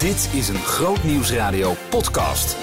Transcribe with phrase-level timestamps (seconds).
[0.00, 2.56] Dit is een Groot Nieuwsradio podcast.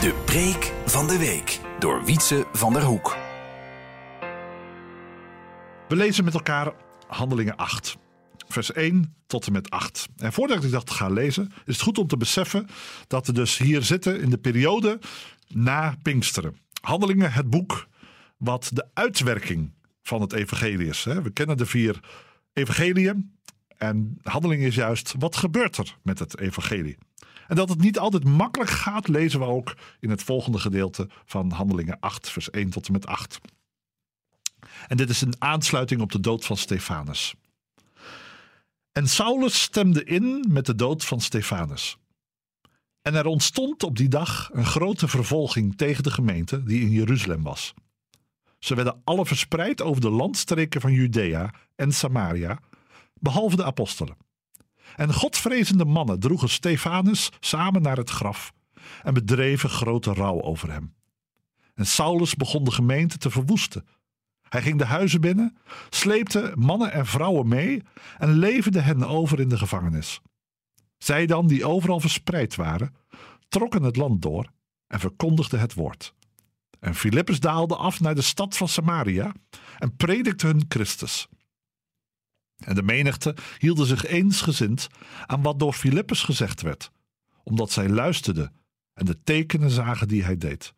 [0.00, 3.16] De preek van de week door Wietse van der Hoek.
[5.88, 6.72] We lezen met elkaar
[7.06, 7.96] Handelingen 8,
[8.48, 10.08] vers 1 tot en met 8.
[10.16, 12.66] En voordat ik dat ga lezen, is het goed om te beseffen
[13.06, 14.98] dat we dus hier zitten in de periode
[15.48, 16.56] na Pinksteren.
[16.80, 17.86] Handelingen, het boek
[18.36, 19.72] wat de uitwerking
[20.02, 21.04] van het evangelie is.
[21.04, 22.00] We kennen de vier
[22.52, 23.40] evangeliën.
[23.82, 26.98] En handeling is juist, wat gebeurt er met het evangelie?
[27.48, 31.50] En dat het niet altijd makkelijk gaat, lezen we ook in het volgende gedeelte van
[31.50, 33.40] Handelingen 8, vers 1 tot en met 8.
[34.86, 37.34] En dit is een aansluiting op de dood van Stefanus.
[38.92, 41.96] En Saulus stemde in met de dood van Stefanus.
[43.00, 47.42] En er ontstond op die dag een grote vervolging tegen de gemeente die in Jeruzalem
[47.42, 47.74] was.
[48.58, 52.60] Ze werden alle verspreid over de landstreken van Judea en Samaria,
[53.22, 54.16] behalve de apostelen.
[54.96, 58.52] En godvrezende mannen droegen Stefanus samen naar het graf
[59.02, 60.94] en bedreven grote rouw over hem.
[61.74, 63.86] En Saulus begon de gemeente te verwoesten.
[64.48, 65.56] Hij ging de huizen binnen,
[65.90, 67.82] sleepte mannen en vrouwen mee
[68.18, 70.20] en leverde hen over in de gevangenis.
[70.98, 72.94] Zij dan, die overal verspreid waren,
[73.48, 74.52] trokken het land door
[74.86, 76.14] en verkondigden het woord.
[76.80, 79.32] En Filippus daalde af naar de stad van Samaria
[79.78, 81.28] en predikte hun Christus.
[82.64, 84.88] En de menigte hielden zich eensgezind
[85.26, 86.90] aan wat door Filippus gezegd werd,
[87.42, 88.52] omdat zij luisterden
[88.94, 90.74] en de tekenen zagen die hij deed.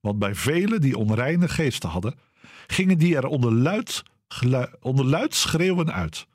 [0.00, 2.18] Want bij velen die onreine geesten hadden,
[2.66, 4.02] gingen die er onder luid,
[4.80, 6.26] onder luid schreeuwen uit.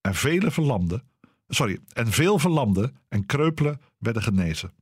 [0.00, 1.02] En vele verlamden,
[1.48, 4.72] sorry, en veel verlamden en kreupelen werden genezen.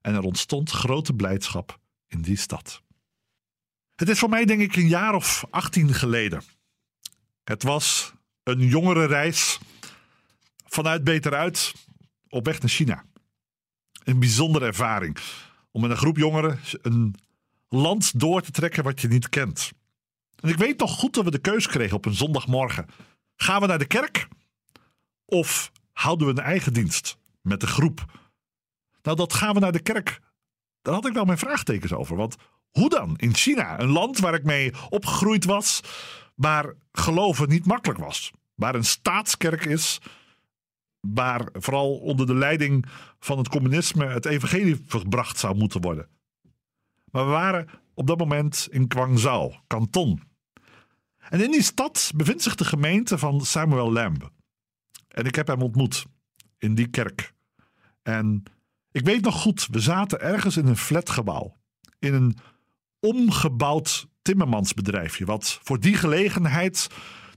[0.00, 2.82] En er ontstond grote blijdschap in die stad.
[3.94, 6.42] Het is voor mij denk ik een jaar of 18 geleden.
[7.44, 8.12] Het was
[8.50, 9.58] een jongere reis
[10.66, 11.72] vanuit Beteruit
[12.28, 13.04] op weg naar China.
[14.04, 15.18] Een bijzondere ervaring
[15.70, 17.14] om met een groep jongeren een
[17.68, 19.72] land door te trekken wat je niet kent.
[20.36, 22.86] En ik weet nog goed dat we de keus kregen op een zondagmorgen.
[23.36, 24.28] Gaan we naar de kerk
[25.24, 28.04] of houden we een eigen dienst met de groep?
[29.02, 30.20] Nou, dat gaan we naar de kerk.
[30.82, 32.16] Daar had ik wel mijn vraagtekens over.
[32.16, 32.36] Want
[32.70, 33.16] hoe dan?
[33.16, 35.80] In China, een land waar ik mee opgegroeid was,
[36.34, 38.30] waar geloven niet makkelijk was.
[38.60, 40.00] Waar een staatskerk is,
[41.00, 42.86] waar vooral onder de leiding
[43.18, 46.08] van het communisme het evangelie verbracht zou moeten worden.
[47.04, 50.22] Maar we waren op dat moment in Guangzhou, Kanton.
[51.28, 54.30] En in die stad bevindt zich de gemeente van Samuel Lamb.
[55.08, 56.06] En ik heb hem ontmoet
[56.58, 57.32] in die kerk.
[58.02, 58.42] En
[58.92, 61.56] ik weet nog goed, we zaten ergens in een flatgebouw.
[61.98, 62.36] In een
[63.00, 65.24] omgebouwd timmermansbedrijfje.
[65.24, 66.88] Wat voor die gelegenheid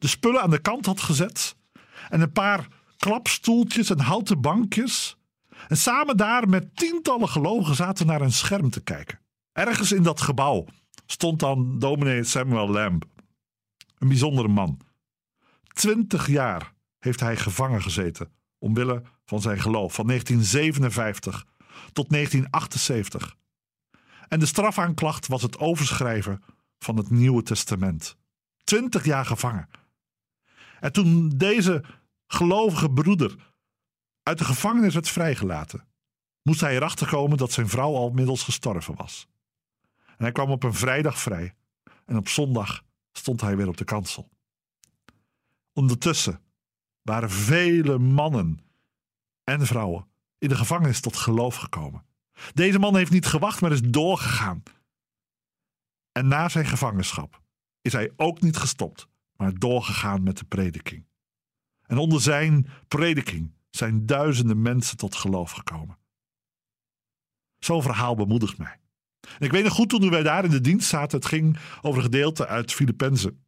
[0.03, 1.55] de spullen aan de kant had gezet.
[2.09, 5.17] En een paar klapstoeltjes en houten bankjes.
[5.67, 9.19] En samen daar met tientallen gelovigen zaten naar een scherm te kijken.
[9.51, 10.65] Ergens in dat gebouw
[11.05, 13.05] stond dan dominee Samuel Lamb.
[13.97, 14.79] Een bijzondere man.
[15.73, 19.93] Twintig jaar heeft hij gevangen gezeten omwille van zijn geloof.
[19.93, 21.45] Van 1957
[21.93, 23.35] tot 1978.
[24.27, 26.43] En de strafaanklacht was het overschrijven
[26.79, 28.17] van het Nieuwe Testament.
[28.63, 29.69] Twintig jaar gevangen.
[30.83, 31.83] En toen deze
[32.27, 33.53] gelovige broeder
[34.23, 35.87] uit de gevangenis werd vrijgelaten,
[36.41, 39.27] moest hij erachter komen dat zijn vrouw al inmiddels gestorven was.
[40.05, 41.55] En hij kwam op een vrijdag vrij
[42.05, 44.29] en op zondag stond hij weer op de kansel.
[45.73, 46.41] Ondertussen
[47.01, 48.59] waren vele mannen
[49.43, 50.07] en vrouwen
[50.37, 52.05] in de gevangenis tot geloof gekomen.
[52.53, 54.63] Deze man heeft niet gewacht, maar is doorgegaan.
[56.11, 57.41] En na zijn gevangenschap
[57.81, 59.07] is hij ook niet gestopt,
[59.43, 61.05] maar doorgegaan met de prediking.
[61.85, 65.97] En onder zijn prediking zijn duizenden mensen tot geloof gekomen.
[67.59, 68.79] Zo'n verhaal bemoedigt mij.
[69.39, 72.03] Ik weet nog goed toen wij daar in de dienst zaten, het ging over een
[72.03, 73.45] gedeelte uit Filippenzen.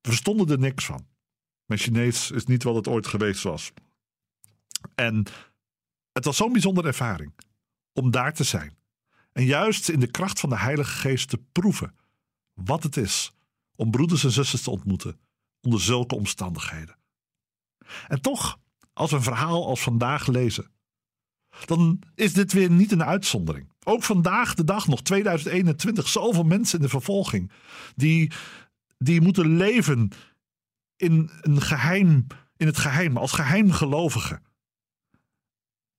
[0.00, 1.06] We verstonden er niks van.
[1.64, 3.72] Mijn Chinees is niet wat het ooit geweest was.
[4.94, 5.26] En
[6.12, 7.32] het was zo'n bijzondere ervaring
[7.92, 8.76] om daar te zijn.
[9.32, 11.96] En juist in de kracht van de Heilige Geest te proeven
[12.54, 13.32] wat het is
[13.80, 15.20] om broeders en zusters te ontmoeten
[15.60, 16.96] onder zulke omstandigheden.
[18.08, 18.58] En toch,
[18.92, 20.70] als we een verhaal als vandaag lezen,
[21.64, 23.72] dan is dit weer niet een uitzondering.
[23.84, 27.52] Ook vandaag de dag, nog 2021, zoveel mensen in de vervolging
[27.96, 28.32] die,
[28.98, 30.10] die moeten leven
[30.96, 34.42] in, een geheim, in het geheim, als geheimgelovigen.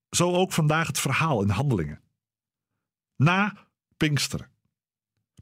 [0.10, 2.02] Zo ook vandaag het verhaal in handelingen.
[3.16, 3.68] Na
[3.98, 4.50] Pinksteren.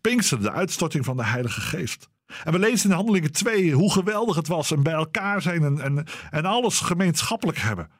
[0.02, 2.10] Pinksteren, de uitstorting van de Heilige Geest.
[2.44, 5.80] En we lezen in Handelingen 2 hoe geweldig het was en bij elkaar zijn en,
[5.80, 7.92] en, en alles gemeenschappelijk hebben.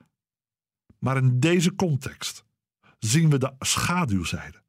[1.00, 2.44] Maar in deze context
[3.00, 4.64] zien we de schaduwzijde.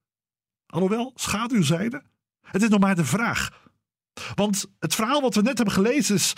[0.67, 2.03] Alhoewel, schaduwzijde?
[2.41, 3.69] Het is nog maar de vraag.
[4.35, 6.33] Want het verhaal wat we net hebben gelezen is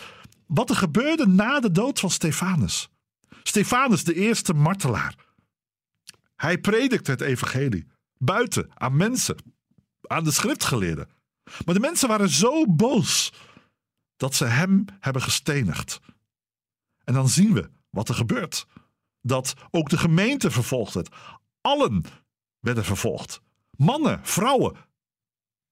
[0.46, 2.90] wat er gebeurde na de dood van Stefanus.
[3.42, 5.14] Stefanus, de eerste martelaar.
[6.36, 7.86] Hij predikte het evangelie.
[8.18, 9.36] Buiten, aan mensen.
[10.00, 11.08] Aan de schriftgeleerden.
[11.64, 13.32] Maar de mensen waren zo boos
[14.16, 16.00] dat ze hem hebben gestenigd.
[17.04, 18.66] En dan zien we wat er gebeurt.
[19.20, 21.14] Dat ook de gemeente vervolgd werd.
[21.60, 22.04] Allen
[22.58, 23.40] werden vervolgd.
[23.70, 24.76] Mannen, vrouwen.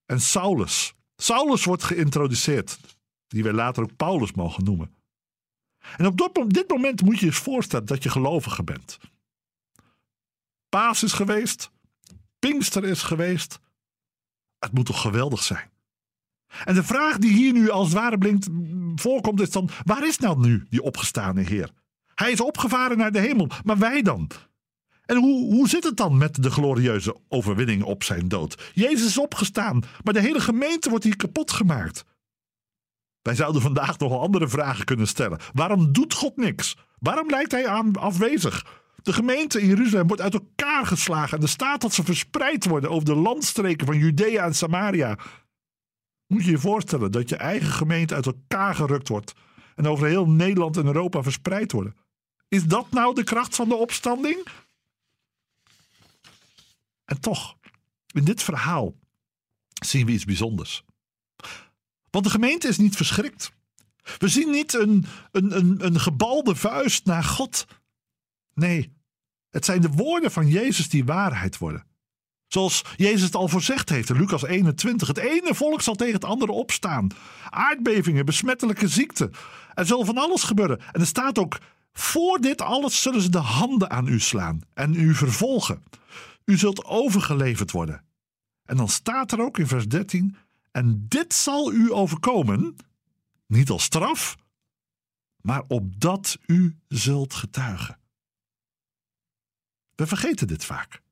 [0.07, 0.95] En Saulus.
[1.17, 2.79] Saulus wordt geïntroduceerd.
[3.27, 4.95] Die we later ook Paulus mogen noemen.
[5.97, 8.99] En op dit moment moet je je voorstellen dat je gelovige bent.
[10.69, 11.71] Paas is geweest.
[12.39, 13.59] Pinkster is geweest.
[14.61, 15.71] Het moet toch geweldig zijn?
[16.65, 18.49] En de vraag die hier nu als het ware blinkt
[18.95, 21.71] voorkomt is dan: waar is nou nu die opgestane Heer?
[22.15, 24.31] Hij is opgevaren naar de hemel, maar wij dan?
[25.05, 28.71] En hoe, hoe zit het dan met de glorieuze overwinning op zijn dood?
[28.75, 32.05] Jezus is opgestaan, maar de hele gemeente wordt hier kapot gemaakt.
[33.23, 35.39] Wij zouden vandaag nog wel andere vragen kunnen stellen.
[35.53, 36.77] Waarom doet God niks?
[36.99, 38.67] Waarom lijkt hij aan afwezig?
[39.02, 42.91] De gemeente in Jeruzalem wordt uit elkaar geslagen en de staat dat ze verspreid worden
[42.91, 45.19] over de landstreken van Judea en Samaria.
[46.26, 49.32] Moet je je voorstellen dat je eigen gemeente uit elkaar gerukt wordt
[49.75, 51.97] en over heel Nederland en Europa verspreid worden.
[52.49, 54.47] Is dat nou de kracht van de opstanding?
[57.05, 57.56] En toch,
[58.12, 58.94] in dit verhaal
[59.85, 60.85] zien we iets bijzonders.
[62.11, 63.52] Want de gemeente is niet verschrikt.
[64.19, 67.67] We zien niet een, een, een, een gebalde vuist naar God.
[68.61, 68.93] Nee,
[69.51, 71.85] het zijn de woorden van Jezus die waarheid worden.
[72.47, 75.09] Zoals Jezus het al voorzegd heeft in Lucas 21.
[75.09, 77.09] Het ene volk zal tegen het andere opstaan.
[77.51, 79.33] Aardbevingen, besmettelijke ziekten.
[79.75, 80.81] Er zal van alles gebeuren.
[80.93, 81.59] En er staat ook:
[81.93, 85.83] voor dit alles zullen ze de handen aan u slaan en u vervolgen.
[86.45, 88.05] U zult overgeleverd worden.
[88.65, 90.37] En dan staat er ook in vers 13:
[90.71, 92.77] En dit zal u overkomen,
[93.47, 94.37] niet als straf,
[95.41, 98.00] maar opdat u zult getuigen.
[100.00, 101.02] We vergeten dit vaak.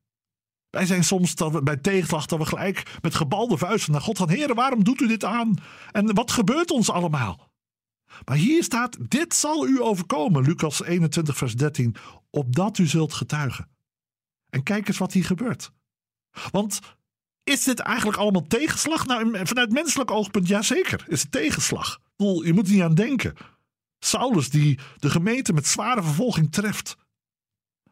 [0.70, 4.18] Wij zijn soms dat we, bij tegenslag dat we gelijk met gebalde vuisten naar God
[4.18, 4.28] gaan.
[4.28, 5.54] Heren, waarom doet u dit aan?
[5.92, 7.50] En wat gebeurt ons allemaal?
[8.24, 11.96] Maar hier staat, dit zal u overkomen, Lucas 21, vers 13,
[12.30, 13.68] opdat u zult getuigen.
[14.50, 15.72] En kijk eens wat hier gebeurt.
[16.50, 16.80] Want
[17.44, 19.06] is dit eigenlijk allemaal tegenslag?
[19.06, 22.00] Nou, vanuit menselijk oogpunt, ja zeker, is het tegenslag.
[22.16, 23.34] Je moet er niet aan denken.
[23.98, 26.96] Saulus die de gemeente met zware vervolging treft.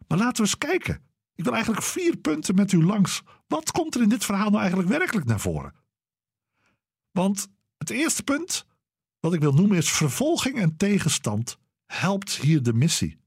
[0.08, 1.02] Maar laten we eens kijken.
[1.34, 3.22] Ik wil eigenlijk vier punten met u langs.
[3.46, 5.74] Wat komt er in dit verhaal nou eigenlijk werkelijk naar voren?
[7.10, 8.66] Want het eerste punt
[9.20, 13.18] wat ik wil noemen is vervolging en tegenstand helpt hier de missie.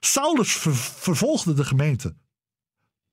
[0.00, 2.16] Saulus vervolgde de gemeente.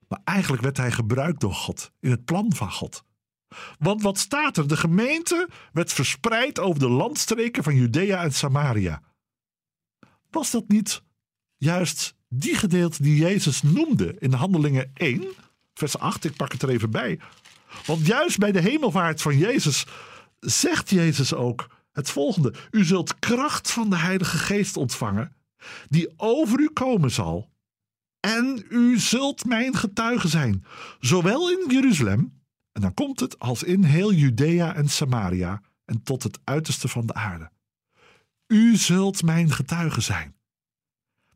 [0.08, 3.04] Maar eigenlijk werd hij gebruikt door God in het plan van God.
[3.80, 4.68] Want wat staat er?
[4.68, 9.02] De gemeente werd verspreid over de landstreken van Judea en Samaria.
[10.30, 11.04] Was dat niet
[11.58, 15.24] juist die gedeelte die Jezus noemde in Handelingen 1,
[15.74, 17.20] vers 8, ik pak het er even bij.
[17.86, 19.86] Want juist bij de hemelvaart van Jezus
[20.40, 25.36] zegt Jezus ook het volgende: U zult kracht van de Heilige Geest ontvangen,
[25.90, 27.50] die over u komen zal.
[28.20, 30.66] En u zult mijn getuige zijn,
[31.00, 36.24] zowel in Jeruzalem, en dan komt het, als in heel Judea en Samaria en tot
[36.24, 37.52] het uiterste van de aarde.
[38.48, 40.36] U zult mijn getuige zijn.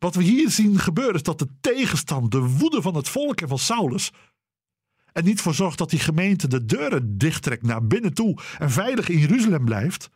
[0.00, 3.48] Wat we hier zien gebeuren is dat de tegenstand, de woede van het volk en
[3.48, 4.12] van Saulus,
[5.12, 9.08] er niet voor zorgt dat die gemeente de deuren dichttrekt naar binnen toe en veilig
[9.08, 10.10] in Jeruzalem blijft,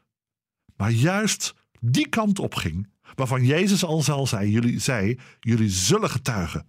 [0.76, 6.10] maar juist die kant op ging, waarvan Jezus al zal zei, jullie, zei, jullie zullen
[6.10, 6.68] getuigen.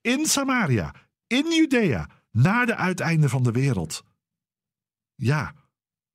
[0.00, 0.94] In Samaria,
[1.26, 4.04] in Judea, naar de uiteinden van de wereld.
[5.14, 5.54] Ja,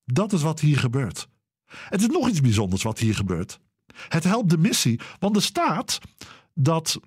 [0.05, 1.29] dat is wat hier gebeurt.
[1.65, 3.59] Het is nog iets bijzonders wat hier gebeurt.
[4.07, 5.99] Het helpt de missie, want er staat
[6.53, 6.99] dat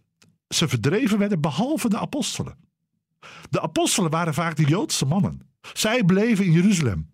[0.49, 2.59] ze verdreven werden behalve de apostelen.
[3.51, 5.49] De apostelen waren vaak de Joodse mannen.
[5.73, 7.11] Zij bleven in Jeruzalem.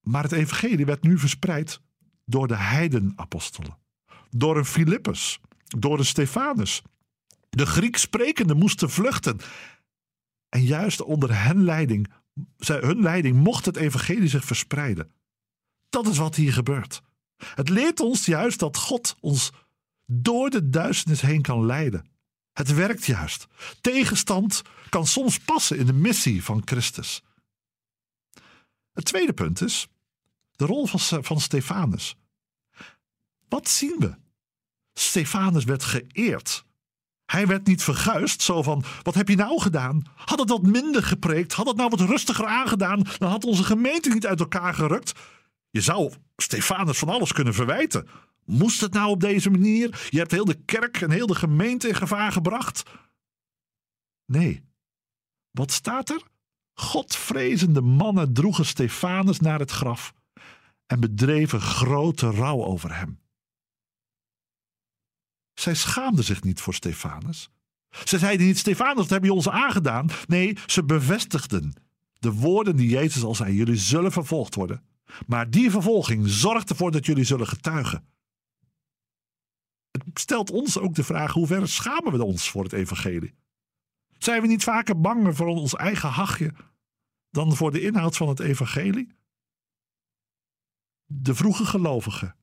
[0.00, 1.80] Maar het evangelie werd nu verspreid
[2.24, 3.78] door de heidenapostelen.
[4.30, 6.82] Door een Filippus, door een Stefanus.
[7.50, 9.38] De Grieks sprekenden moesten vluchten.
[10.48, 12.12] En juist onder hen leiding,
[12.56, 15.12] hun leiding mocht het evangelie zich verspreiden.
[15.88, 17.02] Dat is wat hier gebeurt.
[17.54, 19.50] Het leert ons juist dat God ons
[20.06, 22.06] door de duisternis heen kan leiden.
[22.52, 23.46] Het werkt juist.
[23.80, 27.22] Tegenstand kan soms passen in de missie van Christus.
[28.92, 29.88] Het tweede punt is
[30.56, 32.16] de rol van, van Stefanus.
[33.48, 34.14] Wat zien we?
[34.92, 36.64] Stefanus werd geëerd
[37.26, 40.02] Hij werd niet verguisd, zo van: wat heb je nou gedaan?
[40.14, 41.52] Had het wat minder gepreekt?
[41.52, 43.02] Had het nou wat rustiger aangedaan?
[43.18, 45.12] Dan had onze gemeente niet uit elkaar gerukt.
[45.70, 48.08] Je zou Stefanus van alles kunnen verwijten.
[48.44, 50.08] Moest het nou op deze manier?
[50.10, 52.82] Je hebt heel de kerk en heel de gemeente in gevaar gebracht.
[54.26, 54.64] Nee.
[55.50, 56.22] Wat staat er?
[56.74, 60.14] Godvrezende mannen droegen Stefanus naar het graf
[60.86, 63.18] en bedreven grote rouw over hem.
[65.54, 67.50] Zij schaamden zich niet voor Stefanus.
[68.04, 70.08] Ze zeiden niet: Stefanus, wat heb je ons aangedaan?
[70.26, 71.72] Nee, ze bevestigden
[72.18, 74.82] de woorden die Jezus al zei: Jullie zullen vervolgd worden.
[75.26, 78.08] Maar die vervolging zorgt ervoor dat jullie zullen getuigen.
[79.90, 83.34] Het stelt ons ook de vraag: hoe ver schamen we ons voor het evangelie?
[84.18, 86.54] Zijn we niet vaker banger voor ons eigen hachje
[87.30, 89.16] dan voor de inhoud van het evangelie?
[91.06, 92.36] De vroege gelovigen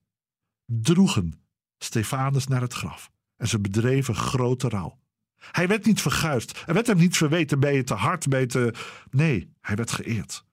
[0.65, 1.33] droegen
[1.77, 4.99] Stefanus naar het graf en ze bedreven grote rouw.
[5.35, 6.63] Hij werd niet verguisd.
[6.65, 8.75] Er werd hem niet verweten, ben je te hard, ben.
[9.09, 10.45] Nee, hij werd geëerd.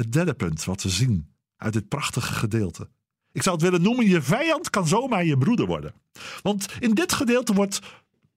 [0.00, 2.88] Het derde punt wat we zien uit dit prachtige gedeelte.
[3.32, 5.94] Ik zou het willen noemen, je vijand kan zomaar je broeder worden.
[6.42, 7.80] Want in dit gedeelte wordt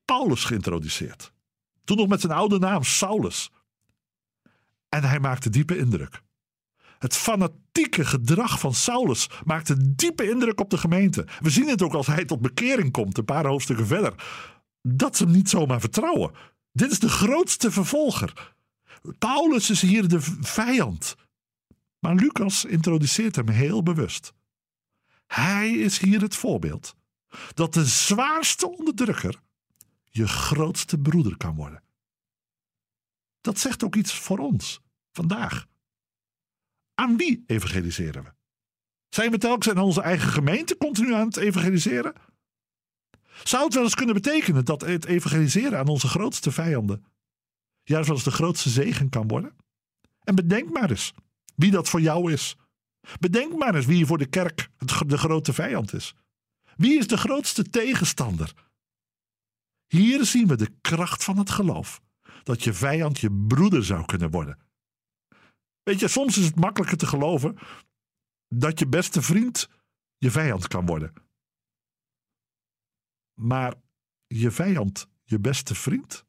[0.06, 1.34] Paulus geïntroduceerd.
[1.84, 3.52] Toen nog met zijn oude naam Saulus.
[4.90, 6.22] En hij maakte diepe indruk.
[7.00, 11.28] Het fanatieke gedrag van Saulus maakte diepe indruk op de gemeente.
[11.40, 14.14] We zien het ook als hij tot bekering komt, een paar hoofdstukken verder.
[14.82, 16.32] Dat ze hem niet zomaar vertrouwen.
[16.72, 18.54] Dit is de grootste vervolger.
[19.20, 21.16] Paulus is hier de vijand.
[22.04, 24.34] Maar Lucas introduceert hem heel bewust.
[25.26, 26.96] Hij is hier het voorbeeld
[27.54, 29.42] dat de zwaarste onderdrukker
[30.04, 31.84] je grootste broeder kan worden.
[33.42, 34.82] Dat zegt ook iets voor ons
[35.12, 35.68] vandaag.
[36.94, 38.34] Aan wie evangeliseren we?
[39.10, 42.14] Zijn we telkens in onze eigen gemeente continu aan het evangeliseren?
[43.44, 47.06] Zou het wel eens kunnen betekenen dat het evangeliseren aan onze grootste vijanden
[47.84, 49.56] juist wel eens de grootste zegen kan worden?
[50.24, 51.14] En bedenk maar eens
[51.56, 52.56] wie dat voor jou is.
[53.20, 54.70] Bedenk maar eens wie voor de kerk
[55.08, 56.16] de grote vijand is.
[56.76, 58.54] Wie is de grootste tegenstander?
[59.88, 62.02] Hier zien we de kracht van het geloof.
[62.44, 64.60] Dat je vijand je broeder zou kunnen worden.
[65.84, 67.58] Weet je, soms is het makkelijker te geloven
[68.48, 69.70] dat je beste vriend
[70.18, 71.14] je vijand kan worden.
[73.34, 73.74] Maar
[74.28, 76.26] je vijand je beste vriend?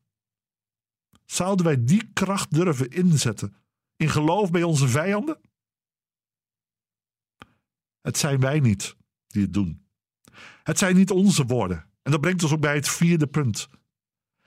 [1.24, 3.56] Zouden wij die kracht durven inzetten
[3.96, 5.40] in geloof bij onze vijanden?
[8.00, 8.96] Het zijn wij niet
[9.26, 9.86] die het doen.
[10.62, 11.90] Het zijn niet onze woorden.
[12.02, 13.68] En dat brengt ons ook bij het vierde punt.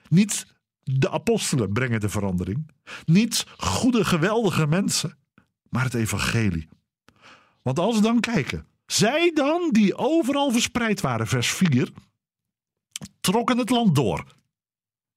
[0.08, 0.46] Niet
[0.82, 2.70] de apostelen brengen de verandering.
[3.04, 5.18] Niet goede, geweldige mensen,
[5.68, 6.68] maar het evangelie.
[7.62, 11.92] Want als we dan kijken, zij dan die overal verspreid waren, vers 4,
[13.20, 14.24] trokken het land door.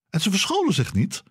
[0.09, 1.23] En ze verscholen zich niet.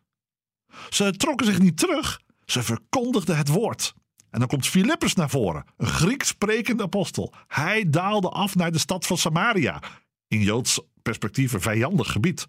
[0.91, 2.21] Ze trokken zich niet terug.
[2.51, 3.95] Ze verkondigden het woord.
[4.31, 7.35] En dan komt Filippus naar voren, een Grieks sprekende apostel.
[7.47, 9.83] Hij daalde af naar de stad van Samaria,
[10.29, 12.47] in Joods perspectief een vijandig gebied.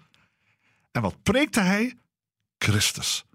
[0.91, 1.97] En wat preekte hij?
[2.57, 3.25] Christus.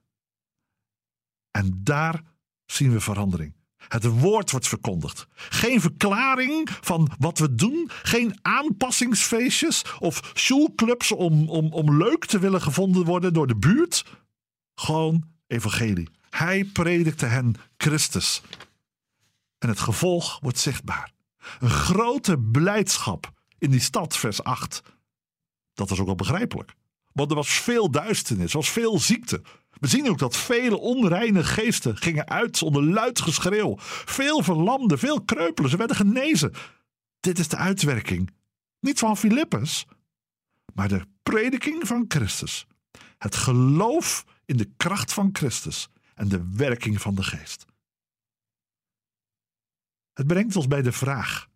[1.50, 2.22] En daar
[2.64, 3.54] zien we verandering.
[3.76, 5.26] Het woord wordt verkondigd.
[5.34, 7.90] Geen verklaring van wat we doen.
[8.02, 14.04] Geen aanpassingsfeestjes of schoolclubs om, om, om leuk te willen gevonden worden door de buurt.
[14.74, 16.08] Gewoon evangelie.
[16.36, 18.42] Hij predikte hen Christus.
[19.58, 21.12] En het gevolg wordt zichtbaar.
[21.58, 24.82] Een grote blijdschap in die stad, vers 8.
[25.74, 26.74] Dat is ook wel begrijpelijk.
[27.12, 29.42] Want er was veel duisternis, er was veel ziekte.
[29.70, 33.74] We zien ook dat vele onreine geesten gingen uit onder luid geschreeuw.
[34.04, 36.52] Veel verlamden, veel kreupelen, ze werden genezen.
[37.20, 38.30] Dit is de uitwerking.
[38.80, 39.86] Niet van Filippus,
[40.74, 42.66] maar de prediking van Christus.
[43.18, 47.66] Het geloof in de kracht van Christus en de werking van de geest.
[50.12, 51.48] Het brengt ons bij de vraag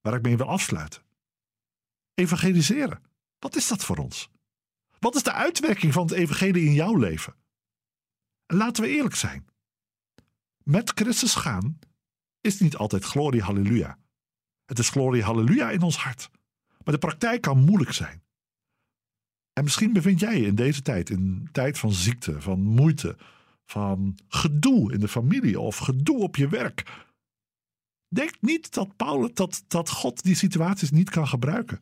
[0.00, 1.02] waar ik mee wil afsluiten.
[2.14, 3.02] Evangeliseren.
[3.38, 4.30] Wat is dat voor ons?
[4.98, 7.36] Wat is de uitwerking van het evangelie in jouw leven?
[8.46, 9.46] En laten we eerlijk zijn.
[10.62, 11.78] Met Christus gaan
[12.40, 13.98] is niet altijd glorie halleluja.
[14.64, 16.30] Het is glorie halleluja in ons hart.
[16.84, 18.24] Maar de praktijk kan moeilijk zijn.
[19.52, 23.16] En misschien bevind jij je in deze tijd, in een tijd van ziekte, van moeite,
[23.66, 27.04] van gedoe in de familie of gedoe op je werk.
[28.08, 31.80] Denk niet dat, Paulus, dat, dat God die situaties niet kan gebruiken.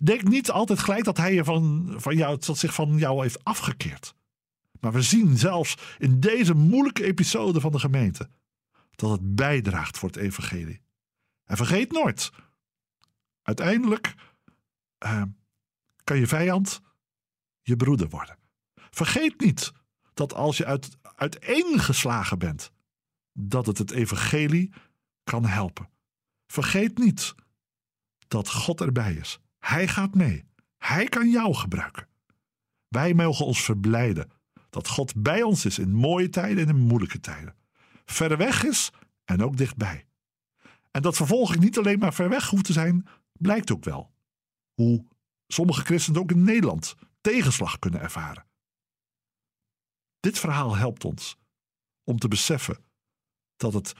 [0.00, 3.44] Denk niet altijd gelijk dat hij je van, van jou, dat zich van jou heeft
[3.44, 4.14] afgekeerd.
[4.80, 8.28] Maar we zien zelfs in deze moeilijke episode van de gemeente
[8.90, 10.80] dat het bijdraagt voor het evangelie.
[11.44, 12.30] En vergeet nooit,
[13.42, 14.14] uiteindelijk
[15.04, 15.22] uh,
[16.04, 16.80] kan je vijand
[17.62, 18.38] je broeder worden.
[18.90, 19.72] Vergeet niet
[20.14, 22.72] dat als je uit, uiteengeslagen bent,
[23.32, 24.72] dat het het evangelie
[25.24, 25.88] kan helpen.
[26.46, 27.34] Vergeet niet
[28.28, 29.40] dat God erbij is.
[29.58, 30.44] Hij gaat mee.
[30.76, 32.08] Hij kan jou gebruiken.
[32.88, 34.30] Wij mogen ons verblijden
[34.70, 37.54] dat God bij ons is in mooie tijden en in moeilijke tijden.
[38.04, 38.90] Ver weg is
[39.24, 40.06] en ook dichtbij.
[40.90, 44.10] En dat vervolging niet alleen maar ver weg hoeft te zijn, blijkt ook wel.
[44.74, 45.04] Hoe
[45.46, 48.47] sommige christenen ook in Nederland tegenslag kunnen ervaren.
[50.20, 51.36] Dit verhaal helpt ons
[52.04, 52.78] om te beseffen
[53.56, 53.94] dat het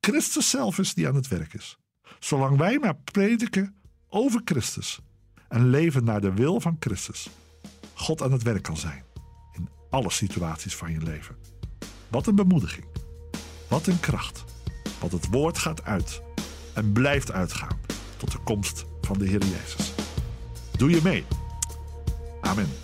[0.00, 1.78] Christus zelf is die aan het werk is.
[2.18, 3.76] Zolang wij maar prediken
[4.08, 5.00] over Christus
[5.48, 7.28] en leven naar de wil van Christus,
[7.94, 9.04] God aan het werk kan zijn
[9.52, 11.36] in alle situaties van je leven.
[12.08, 12.86] Wat een bemoediging.
[13.68, 14.44] Wat een kracht.
[15.00, 16.22] Want het woord gaat uit
[16.74, 17.80] en blijft uitgaan
[18.16, 19.92] tot de komst van de Heer Jezus.
[20.76, 21.24] Doe je mee.
[22.40, 22.83] Amen.